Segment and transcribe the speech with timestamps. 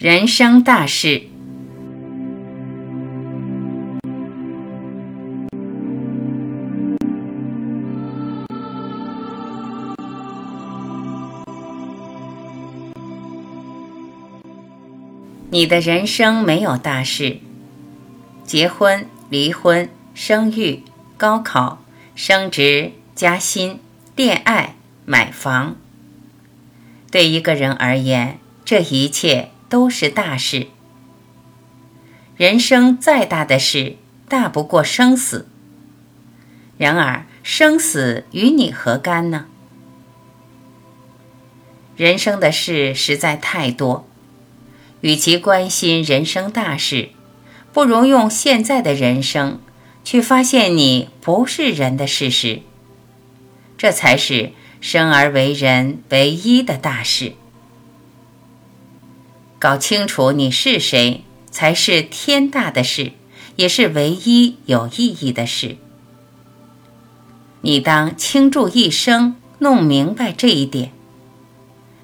[0.00, 1.22] 人生大事，
[15.50, 17.38] 你的人生没有大事，
[18.44, 20.84] 结婚、离婚、生育、
[21.16, 21.82] 高考、
[22.14, 23.80] 升职、加薪、
[24.14, 25.74] 恋爱、买房。
[27.10, 30.68] 对一个人而言，这一切都是大事。
[32.36, 33.96] 人生再大的事，
[34.28, 35.48] 大不过生死。
[36.76, 39.46] 然而，生死与你何干呢？
[41.96, 44.06] 人生的事实在太多，
[45.00, 47.10] 与其关心人生大事，
[47.72, 49.60] 不如用现在的人生
[50.04, 52.62] 去发现你不是人的事实。
[53.76, 54.52] 这才是。
[54.80, 57.32] 生而为人唯一的大事，
[59.58, 63.12] 搞清楚你是谁，才是天大的事，
[63.56, 65.76] 也是唯一有意义的事。
[67.62, 70.92] 你当倾注一生，弄明白这一点。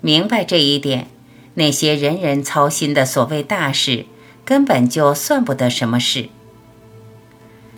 [0.00, 1.08] 明白这一点，
[1.54, 4.04] 那些人人操心的所谓大事，
[4.44, 6.28] 根本就算不得什么事。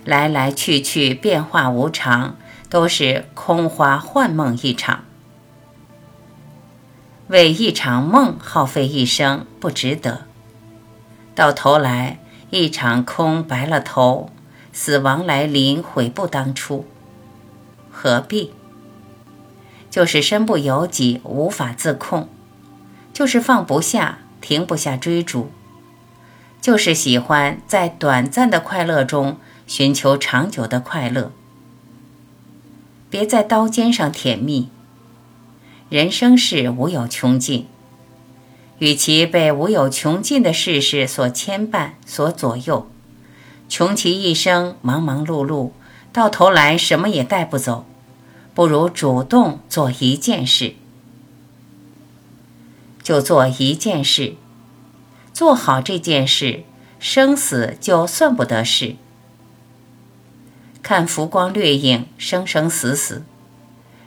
[0.05, 2.37] 来来去去，变化无常。
[2.69, 5.05] 都是空花幻梦一场，
[7.31, 10.23] 为一场梦耗费一生不值得。
[11.37, 12.19] 到头来
[12.51, 14.31] 一场空白了头，
[14.73, 16.85] 死亡来临悔不当初，
[17.89, 18.53] 何必？
[19.89, 22.25] 就是身不由己，无法自控；
[23.13, 25.51] 就是放不下，停不下追逐；
[26.61, 31.31] 就是喜欢在短暂的快乐中寻求长久的快乐。
[33.09, 34.69] 别在刀尖上舔蜜。
[35.91, 37.67] 人生是无有穷尽，
[38.79, 42.89] 与其被无有穷尽的事事所牵绊、所左右，
[43.69, 45.73] 穷其一生忙忙碌碌，
[46.13, 47.85] 到头来什么也带不走，
[48.55, 50.75] 不如主动做一件事，
[53.03, 54.37] 就做一件事，
[55.33, 56.63] 做好这件事，
[57.01, 58.95] 生死就算不得事。
[60.83, 63.25] 看浮光掠影，生生死死，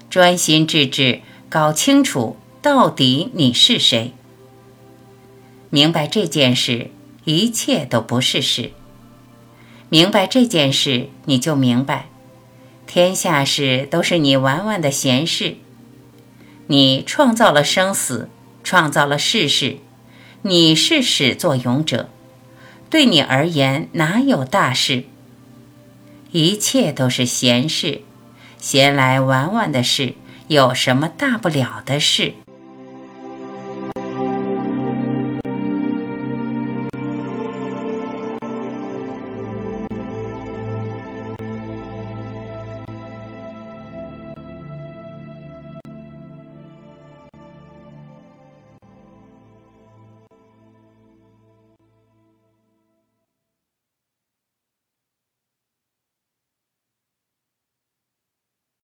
[0.09, 1.19] 专心致志，
[1.53, 4.13] 搞清楚到底你是谁。
[5.69, 6.89] 明白这件事，
[7.25, 8.71] 一切都不是事。
[9.87, 12.07] 明白这件事，你就明白，
[12.87, 15.57] 天下事都是你玩玩的闲事。
[16.65, 18.29] 你创造了生死，
[18.63, 19.77] 创造了世事，
[20.41, 22.09] 你是始作俑者。
[22.89, 25.03] 对你而言，哪有大事？
[26.31, 28.01] 一切都是闲事，
[28.57, 30.15] 闲来玩玩的事，
[30.53, 32.35] 有什么大不了的事？